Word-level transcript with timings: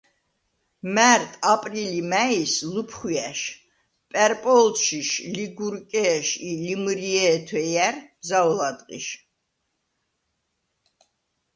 მა̈რტ, 0.95 1.31
აპრილ 1.53 1.91
ი 2.01 2.03
მა̈ის– 2.11 2.53
ლუფხუ̂ჲა̈შ, 2.73 3.41
პა̈რპო̄ლდშიშ, 4.11 5.09
ლიგურკე̄შ 5.35 6.27
ი 6.47 6.49
ლიმჷრჲე̄ 6.63 7.35
თუ̂ეჲა̈რ– 7.47 7.95
ზაუ̂ლა̈დღიშ, 8.27 9.07